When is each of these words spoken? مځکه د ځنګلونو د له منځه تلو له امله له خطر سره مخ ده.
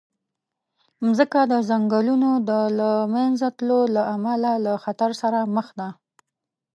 مځکه 1.05 1.39
د 1.51 1.53
ځنګلونو 1.69 2.29
د 2.49 2.51
له 2.79 2.89
منځه 3.15 3.47
تلو 3.57 3.79
له 3.95 4.03
امله 4.15 4.51
له 4.65 4.73
خطر 4.83 5.11
سره 5.21 5.39
مخ 5.55 5.67
ده. 5.79 5.89